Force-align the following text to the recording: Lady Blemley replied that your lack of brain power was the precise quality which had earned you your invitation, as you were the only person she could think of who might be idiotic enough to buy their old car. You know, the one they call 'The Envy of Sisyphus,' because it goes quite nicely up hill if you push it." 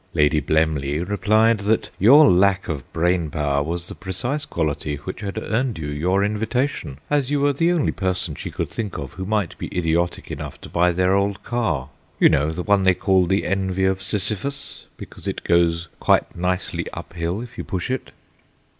Lady 0.15 0.41
Blemley 0.41 0.99
replied 1.07 1.59
that 1.59 1.91
your 1.99 2.27
lack 2.27 2.67
of 2.67 2.91
brain 2.91 3.29
power 3.29 3.61
was 3.61 3.87
the 3.87 3.93
precise 3.93 4.45
quality 4.45 4.95
which 4.95 5.21
had 5.21 5.37
earned 5.37 5.77
you 5.77 5.89
your 5.89 6.23
invitation, 6.23 6.97
as 7.11 7.29
you 7.29 7.39
were 7.39 7.53
the 7.53 7.71
only 7.71 7.91
person 7.91 8.33
she 8.33 8.49
could 8.49 8.67
think 8.71 8.97
of 8.97 9.13
who 9.13 9.25
might 9.27 9.55
be 9.59 9.67
idiotic 9.77 10.31
enough 10.31 10.59
to 10.59 10.69
buy 10.69 10.91
their 10.91 11.13
old 11.13 11.43
car. 11.43 11.89
You 12.19 12.29
know, 12.29 12.51
the 12.51 12.63
one 12.63 12.81
they 12.81 12.95
call 12.95 13.27
'The 13.27 13.45
Envy 13.45 13.85
of 13.85 14.01
Sisyphus,' 14.01 14.87
because 14.97 15.27
it 15.27 15.43
goes 15.43 15.87
quite 15.99 16.35
nicely 16.35 16.87
up 16.93 17.13
hill 17.13 17.39
if 17.39 17.55
you 17.55 17.63
push 17.63 17.91
it." 17.91 18.09